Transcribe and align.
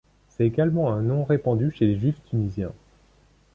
C'est 0.29 0.47
également 0.47 0.91
un 0.91 1.03
nom 1.03 1.23
répandu 1.23 1.69
chez 1.75 1.85
les 1.85 1.99
juifs 1.99 2.23
tunisiens. 2.27 2.73